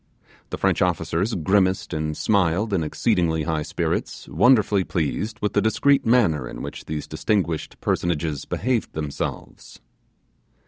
[0.49, 6.07] The French officers grimaced and smiled in exceedingly high spirits, wonderfully pleased with the discreet
[6.07, 9.79] manner in which these distinguished personages behaved themselves.